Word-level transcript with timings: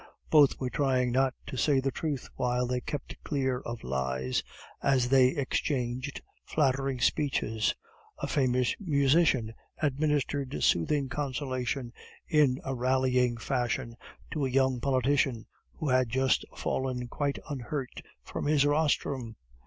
Both 0.31 0.59
were 0.59 0.71
trying 0.71 1.11
not 1.11 1.35
to 1.45 1.55
say 1.57 1.79
the 1.79 1.91
truth 1.91 2.27
while 2.35 2.65
they 2.65 2.81
kept 2.81 3.23
clear 3.23 3.59
of 3.59 3.83
lies, 3.83 4.41
as 4.81 5.09
they 5.09 5.27
exchanged 5.27 6.23
flattering 6.43 6.99
speeches. 6.99 7.75
A 8.17 8.25
famous 8.25 8.75
musician 8.79 9.53
administered 9.79 10.63
soothing 10.63 11.07
consolation 11.07 11.93
in 12.27 12.59
a 12.65 12.73
rallying 12.73 13.37
fashion, 13.37 13.95
to 14.31 14.43
a 14.47 14.49
young 14.49 14.79
politician 14.79 15.45
who 15.75 15.89
had 15.89 16.09
just 16.09 16.45
fallen 16.57 17.07
quite 17.07 17.37
unhurt, 17.47 18.01
from 18.23 18.47
his 18.47 18.65
rostrum. 18.65 19.35